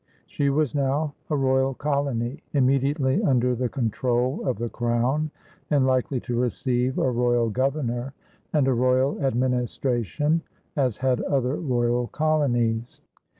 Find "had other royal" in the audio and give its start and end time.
10.97-12.07